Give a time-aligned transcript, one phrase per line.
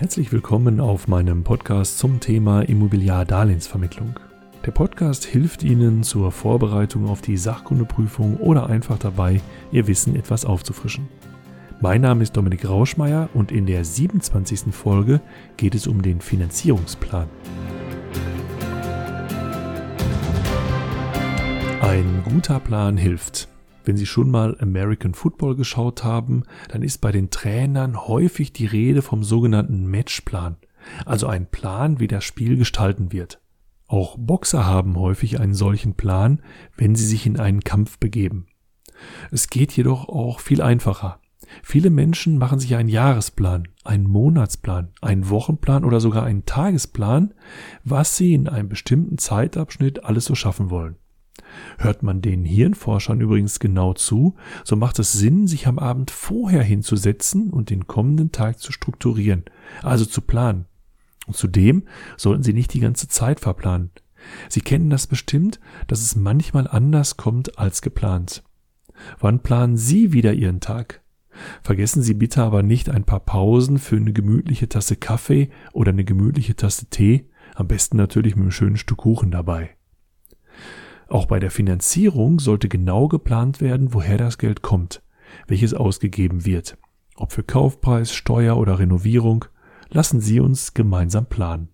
[0.00, 4.18] Herzlich willkommen auf meinem Podcast zum Thema Immobiliardarlehensvermittlung.
[4.64, 9.42] Der Podcast hilft Ihnen zur Vorbereitung auf die Sachkundeprüfung oder einfach dabei,
[9.72, 11.06] Ihr Wissen etwas aufzufrischen.
[11.82, 14.74] Mein Name ist Dominik Rauschmeier und in der 27.
[14.74, 15.20] Folge
[15.58, 17.28] geht es um den Finanzierungsplan.
[21.82, 23.48] Ein guter Plan hilft.
[23.90, 28.66] Wenn Sie schon mal American Football geschaut haben, dann ist bei den Trainern häufig die
[28.66, 30.58] Rede vom sogenannten Matchplan,
[31.04, 33.40] also ein Plan, wie das Spiel gestalten wird.
[33.88, 36.40] Auch Boxer haben häufig einen solchen Plan,
[36.76, 38.46] wenn sie sich in einen Kampf begeben.
[39.32, 41.18] Es geht jedoch auch viel einfacher.
[41.64, 47.34] Viele Menschen machen sich einen Jahresplan, einen Monatsplan, einen Wochenplan oder sogar einen Tagesplan,
[47.82, 50.99] was sie in einem bestimmten Zeitabschnitt alles so schaffen wollen.
[51.78, 56.62] Hört man den Hirnforschern übrigens genau zu, so macht es Sinn, sich am Abend vorher
[56.62, 59.44] hinzusetzen und den kommenden Tag zu strukturieren,
[59.82, 60.66] also zu planen.
[61.26, 61.84] Und zudem
[62.16, 63.90] sollten Sie nicht die ganze Zeit verplanen.
[64.48, 68.42] Sie kennen das bestimmt, dass es manchmal anders kommt als geplant.
[69.18, 71.02] Wann planen Sie wieder Ihren Tag?
[71.62, 76.04] Vergessen Sie bitte aber nicht ein paar Pausen für eine gemütliche Tasse Kaffee oder eine
[76.04, 79.76] gemütliche Tasse Tee, am besten natürlich mit einem schönen Stück Kuchen dabei.
[81.10, 85.02] Auch bei der Finanzierung sollte genau geplant werden, woher das Geld kommt,
[85.48, 86.78] welches ausgegeben wird.
[87.16, 89.44] Ob für Kaufpreis, Steuer oder Renovierung,
[89.88, 91.68] lassen Sie uns gemeinsam planen.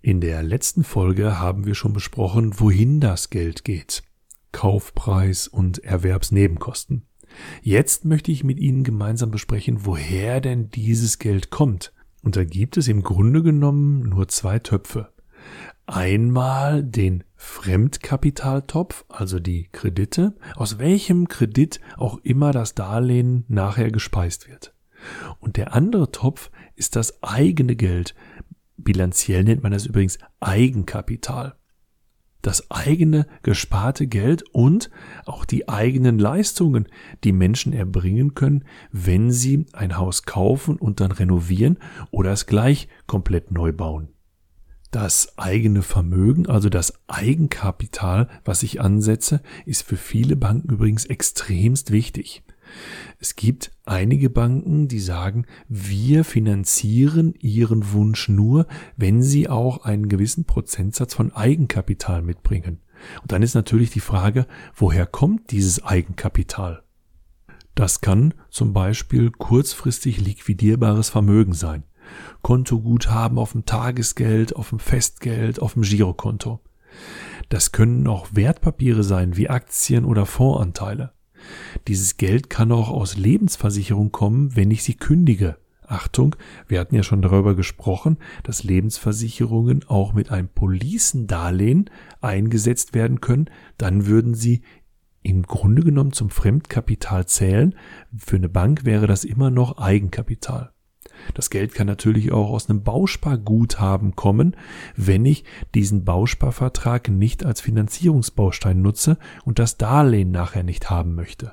[0.00, 4.04] In der letzten Folge haben wir schon besprochen, wohin das Geld geht.
[4.52, 7.08] Kaufpreis und Erwerbsnebenkosten.
[7.60, 11.92] Jetzt möchte ich mit Ihnen gemeinsam besprechen, woher denn dieses Geld kommt.
[12.22, 15.12] Und da gibt es im Grunde genommen nur zwei Töpfe
[15.88, 24.48] einmal den Fremdkapitaltopf, also die Kredite, aus welchem Kredit auch immer das Darlehen nachher gespeist
[24.48, 24.74] wird.
[25.38, 28.16] Und der andere Topf ist das eigene Geld.
[28.76, 31.54] Bilanziell nennt man das übrigens Eigenkapital.
[32.42, 34.90] Das eigene gesparte Geld und
[35.24, 36.88] auch die eigenen Leistungen,
[37.22, 41.78] die Menschen erbringen können, wenn sie ein Haus kaufen und dann renovieren
[42.10, 44.08] oder es gleich komplett neu bauen.
[44.90, 51.90] Das eigene Vermögen, also das Eigenkapital, was ich ansetze, ist für viele Banken übrigens extremst
[51.90, 52.42] wichtig.
[53.18, 58.66] Es gibt einige Banken, die sagen, wir finanzieren ihren Wunsch nur,
[58.96, 62.80] wenn sie auch einen gewissen Prozentsatz von Eigenkapital mitbringen.
[63.22, 66.82] Und dann ist natürlich die Frage, woher kommt dieses Eigenkapital?
[67.74, 71.84] Das kann zum Beispiel kurzfristig liquidierbares Vermögen sein.
[72.42, 76.60] Kontoguthaben auf dem Tagesgeld, auf dem Festgeld, auf dem Girokonto.
[77.48, 81.12] Das können auch Wertpapiere sein, wie Aktien oder Fondsanteile.
[81.86, 85.56] Dieses Geld kann auch aus Lebensversicherung kommen, wenn ich sie kündige.
[85.86, 86.36] Achtung,
[86.66, 91.88] wir hatten ja schon darüber gesprochen, dass Lebensversicherungen auch mit einem Policendarlehen
[92.20, 93.48] eingesetzt werden können,
[93.78, 94.62] dann würden sie
[95.22, 97.74] im Grunde genommen zum Fremdkapital zählen.
[98.16, 100.72] Für eine Bank wäre das immer noch Eigenkapital.
[101.34, 104.56] Das Geld kann natürlich auch aus einem Bausparguthaben kommen,
[104.96, 111.52] wenn ich diesen Bausparvertrag nicht als Finanzierungsbaustein nutze und das Darlehen nachher nicht haben möchte.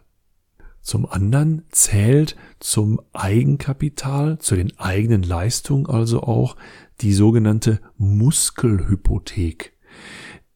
[0.81, 6.55] Zum anderen zählt zum Eigenkapital, zu den eigenen Leistungen also auch
[7.01, 9.73] die sogenannte Muskelhypothek.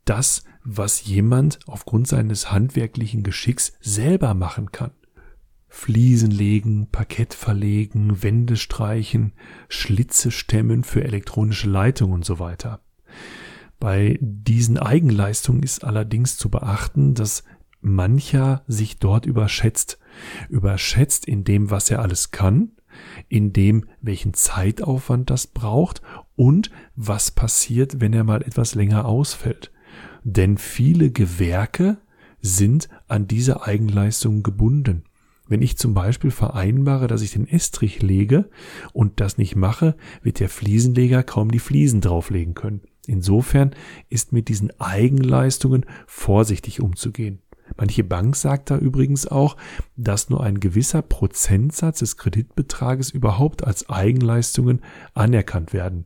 [0.05, 4.91] Das, was jemand aufgrund seines handwerklichen Geschicks selber machen kann.
[5.69, 9.33] Fliesen legen, Parkett verlegen, Wände streichen,
[9.69, 12.81] Schlitze stemmen für elektronische Leitungen und so weiter.
[13.79, 17.43] Bei diesen Eigenleistungen ist allerdings zu beachten, dass
[17.81, 19.99] mancher sich dort überschätzt.
[20.49, 22.71] Überschätzt in dem, was er alles kann,
[23.29, 26.01] in dem, welchen Zeitaufwand das braucht
[26.35, 29.71] und was passiert, wenn er mal etwas länger ausfällt.
[30.23, 31.97] Denn viele Gewerke
[32.41, 35.03] sind an diese Eigenleistung gebunden.
[35.49, 38.49] Wenn ich zum Beispiel vereinbare, dass ich den Estrich lege
[38.93, 42.81] und das nicht mache, wird der Fliesenleger kaum die Fliesen drauflegen können.
[43.07, 43.71] Insofern
[44.09, 47.41] ist mit diesen Eigenleistungen vorsichtig umzugehen.
[47.77, 49.57] Manche Bank sagt da übrigens auch,
[49.95, 54.81] dass nur ein gewisser Prozentsatz des Kreditbetrages überhaupt als Eigenleistungen
[55.15, 56.05] anerkannt werden.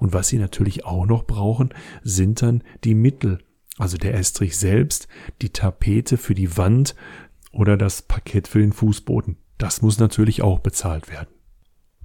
[0.00, 1.70] Und was sie natürlich auch noch brauchen,
[2.02, 3.38] sind dann die Mittel,
[3.78, 5.06] also der Estrich selbst,
[5.42, 6.96] die Tapete für die Wand
[7.54, 9.36] oder das Paket für den Fußboden.
[9.58, 11.28] Das muss natürlich auch bezahlt werden.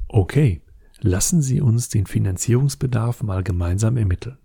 [0.07, 0.62] Okay,
[1.00, 4.38] lassen Sie uns den Finanzierungsbedarf mal gemeinsam ermitteln.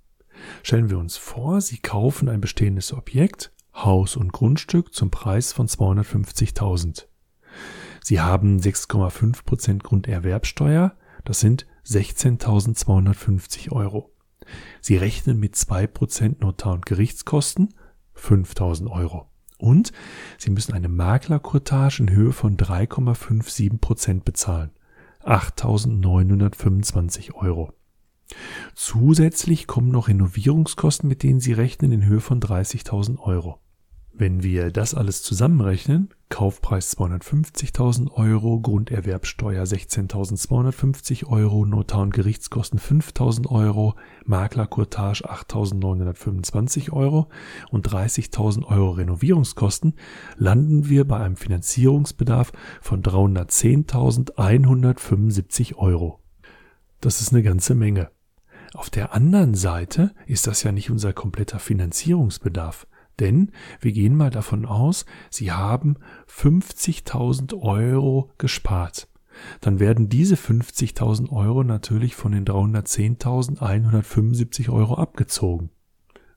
[0.62, 5.68] Stellen wir uns vor, Sie kaufen ein bestehendes Objekt, Haus und Grundstück zum Preis von
[5.68, 7.06] 250.000.
[8.02, 14.14] Sie haben 6,5% Grunderwerbsteuer, das sind 16.250 Euro.
[14.80, 17.74] Sie rechnen mit 2% Notar- und Gerichtskosten
[18.14, 19.30] 5.000 Euro.
[19.64, 19.92] Und
[20.36, 24.72] Sie müssen eine Maklercourtage in Höhe von 3,57% bezahlen.
[25.22, 27.72] 8.925 Euro.
[28.74, 33.58] Zusätzlich kommen noch Renovierungskosten, mit denen Sie rechnen, in Höhe von 30.000 Euro.
[34.16, 43.50] Wenn wir das alles zusammenrechnen, Kaufpreis 250.000 Euro, Grunderwerbsteuer 16.250 Euro, Notar- und Gerichtskosten 5.000
[43.50, 47.28] Euro, Maklercourtage 8.925 Euro
[47.70, 49.94] und 30.000 Euro Renovierungskosten,
[50.36, 52.52] landen wir bei einem Finanzierungsbedarf
[52.82, 56.20] von 310.175 Euro.
[57.00, 58.12] Das ist eine ganze Menge.
[58.74, 62.86] Auf der anderen Seite ist das ja nicht unser kompletter Finanzierungsbedarf.
[63.20, 69.06] Denn wir gehen mal davon aus, Sie haben 50.000 Euro gespart.
[69.60, 75.70] Dann werden diese 50.000 Euro natürlich von den 310.175 Euro abgezogen.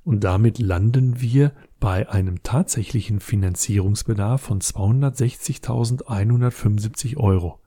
[0.03, 7.59] Und damit landen wir bei einem tatsächlichen Finanzierungsbedarf von 260.175 Euro.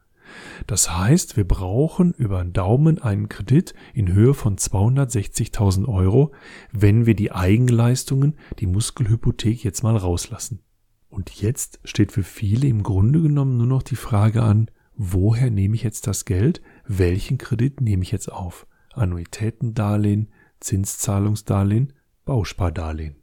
[0.67, 6.32] Das heißt, wir brauchen über den Daumen einen Kredit in Höhe von 260.000 Euro,
[6.73, 10.61] wenn wir die Eigenleistungen, die Muskelhypothek jetzt mal rauslassen.
[11.09, 15.75] Und jetzt steht für viele im Grunde genommen nur noch die Frage an, woher nehme
[15.75, 16.62] ich jetzt das Geld?
[16.87, 18.67] Welchen Kredit nehme ich jetzt auf?
[18.93, 21.93] Annuitätendarlehen, Zinszahlungsdarlehen,
[22.25, 23.17] Bauspardarlehen.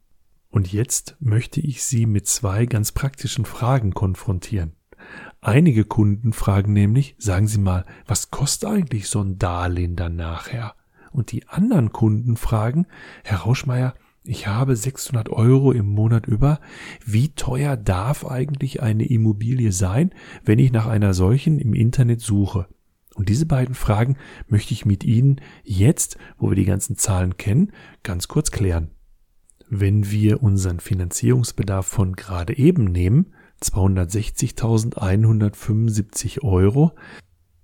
[0.50, 4.77] Und jetzt möchte ich Sie mit zwei ganz praktischen Fragen konfrontieren.
[5.42, 10.74] Einige Kunden fragen nämlich, sagen Sie mal, was kostet eigentlich so ein Darlehen dann nachher?
[11.12, 12.86] Und die anderen Kunden fragen,
[13.24, 13.94] Herr Rauschmeier,
[14.24, 16.60] ich habe 600 Euro im Monat über.
[17.06, 20.12] Wie teuer darf eigentlich eine Immobilie sein,
[20.44, 22.68] wenn ich nach einer solchen im Internet suche?
[23.16, 24.18] Und diese beiden Fragen
[24.48, 27.72] möchte ich mit Ihnen jetzt, wo wir die ganzen Zahlen kennen,
[28.04, 28.92] ganz kurz klären.
[29.70, 36.94] Wenn wir unseren Finanzierungsbedarf von gerade eben nehmen, 260.175 Euro,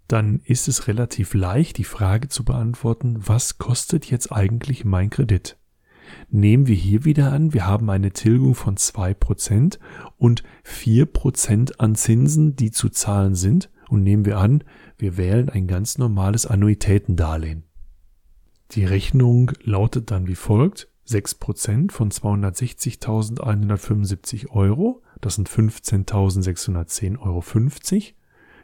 [0.07, 5.57] dann ist es relativ leicht, die Frage zu beantworten, was kostet jetzt eigentlich mein Kredit?
[6.29, 9.79] Nehmen wir hier wieder an, wir haben eine Tilgung von 2%
[10.17, 14.63] und 4% an Zinsen, die zu zahlen sind, und nehmen wir an,
[14.97, 17.63] wir wählen ein ganz normales Annuitätendarlehen.
[18.71, 27.43] Die Rechnung lautet dann wie folgt, 6% von 260.175 Euro das sind 15.610,50 Euro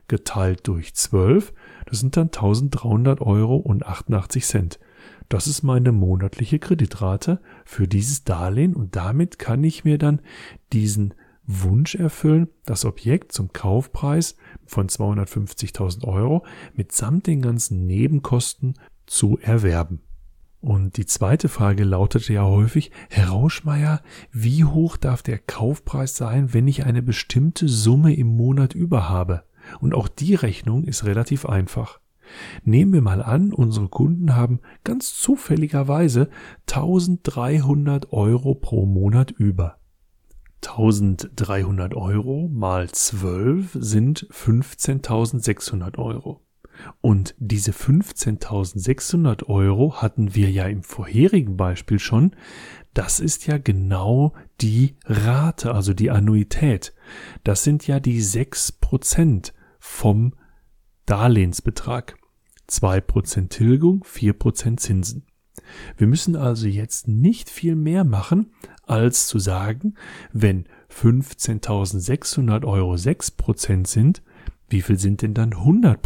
[0.08, 1.54] geteilt durch 12.
[1.86, 4.80] Das sind dann 1.300 Euro und 88 Cent.
[5.30, 10.22] Das ist meine monatliche Kreditrate für dieses Darlehen und damit kann ich mir dann
[10.74, 11.14] diesen
[11.46, 14.36] Wunsch erfüllen, das Objekt zum Kaufpreis
[14.66, 18.74] von 250.000 Euro mitsamt den ganzen Nebenkosten
[19.08, 20.02] zu erwerben.
[20.62, 24.02] Und die zweite Frage lautete ja häufig, Herr Rauschmeier,
[24.32, 29.44] wie hoch darf der Kaufpreis sein, wenn ich eine bestimmte Summe im Monat über habe?
[29.80, 32.00] Und auch die Rechnung ist relativ einfach.
[32.64, 36.30] Nehmen wir mal an, unsere Kunden haben ganz zufälligerweise
[36.68, 39.78] 1300 Euro pro Monat über.
[40.62, 46.42] 1300 Euro mal 12 sind 15.600 Euro.
[47.02, 52.36] Und diese 15.600 Euro hatten wir ja im vorherigen Beispiel schon.
[52.94, 56.94] Das ist ja genau die Rate, also die Annuität.
[57.44, 60.34] Das sind ja die 6% vom
[61.06, 62.18] Darlehensbetrag.
[62.70, 65.26] 2% Tilgung, 4% Zinsen.
[65.98, 68.52] Wir müssen also jetzt nicht viel mehr machen,
[68.84, 69.96] als zu sagen,
[70.32, 74.24] wenn 15.600 Euro 6% sind,
[74.68, 76.02] wie viel sind denn dann 100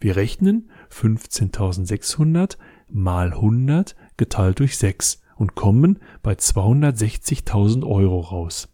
[0.00, 2.56] wir rechnen 15.600
[2.88, 8.68] mal 100 geteilt durch 6 und kommen bei 260.000 Euro raus.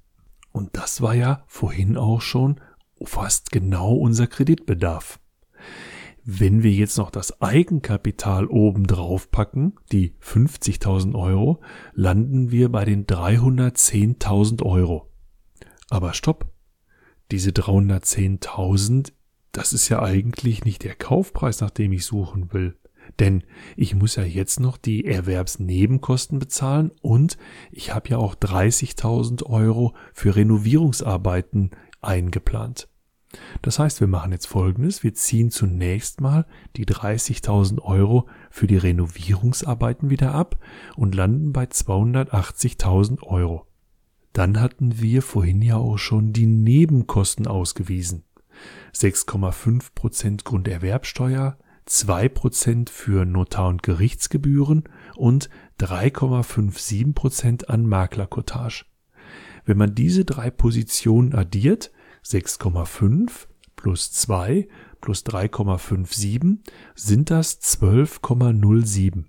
[0.52, 2.60] Und das war ja vorhin auch schon
[3.02, 5.20] fast genau unser Kreditbedarf.
[6.24, 11.60] Wenn wir jetzt noch das Eigenkapital oben drauf packen, die 50.000 Euro,
[11.94, 15.10] landen wir bei den 310.000 Euro.
[15.88, 16.52] Aber stopp!
[17.30, 19.12] Diese 310.000
[19.52, 22.76] das ist ja eigentlich nicht der Kaufpreis, nach dem ich suchen will.
[23.18, 23.42] Denn
[23.76, 27.38] ich muss ja jetzt noch die Erwerbsnebenkosten bezahlen und
[27.72, 32.88] ich habe ja auch 30.000 Euro für Renovierungsarbeiten eingeplant.
[33.62, 35.02] Das heißt, wir machen jetzt Folgendes.
[35.02, 40.58] Wir ziehen zunächst mal die 30.000 Euro für die Renovierungsarbeiten wieder ab
[40.96, 43.66] und landen bei 280.000 Euro.
[44.32, 48.24] Dann hatten wir vorhin ja auch schon die Nebenkosten ausgewiesen.
[48.94, 54.84] 6,5% Grunderwerbsteuer, 2% für Notar- und Gerichtsgebühren
[55.16, 55.50] und
[55.80, 58.84] 3,57% an Maklerkotage.
[59.64, 61.90] Wenn man diese drei Positionen addiert,
[62.24, 64.68] 6,5 plus 2
[65.00, 66.58] plus 3,57
[66.94, 69.24] sind das 12,07.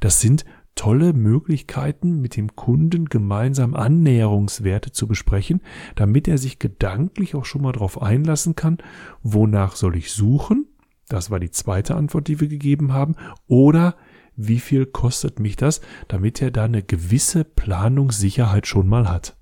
[0.00, 0.44] Das sind
[0.74, 5.60] tolle Möglichkeiten, mit dem Kunden gemeinsam Annäherungswerte zu besprechen,
[5.94, 8.78] damit er sich gedanklich auch schon mal darauf einlassen kann,
[9.22, 10.66] wonach soll ich suchen?
[11.08, 13.14] Das war die zweite Antwort, die wir gegeben haben.
[13.46, 13.94] Oder
[14.34, 19.36] wie viel kostet mich das, damit er da eine gewisse Planungssicherheit schon mal hat.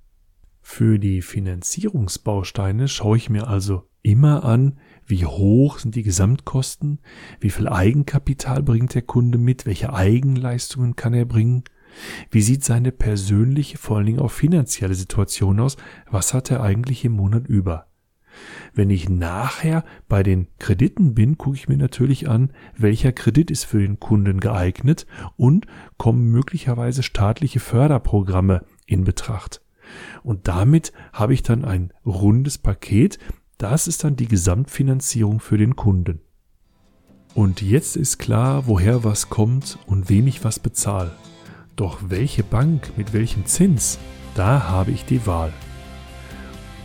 [0.61, 4.78] Für die Finanzierungsbausteine schaue ich mir also immer an,
[5.09, 7.00] wie hoch sind die Gesamtkosten,
[7.41, 11.65] wie viel Eigenkapital bringt der Kunde mit, welche Eigenleistungen kann er bringen,
[12.31, 15.77] wie sieht seine persönliche, vor allen Dingen auch finanzielle Situation aus,
[16.11, 17.87] was hat er eigentlich im Monat über.
[18.75, 23.65] Wenn ich nachher bei den Krediten bin, gucke ich mir natürlich an, welcher Kredit ist
[23.65, 29.62] für den Kunden geeignet und kommen möglicherweise staatliche Förderprogramme in Betracht.
[30.23, 33.19] Und damit habe ich dann ein rundes Paket.
[33.59, 36.21] Das ist dann die Gesamtfinanzierung für den Kunden.
[37.35, 41.11] Und jetzt ist klar, woher was kommt und wem ich was bezahle.
[41.75, 43.99] Doch welche Bank mit welchem Zins,
[44.37, 45.53] da habe ich die Wahl.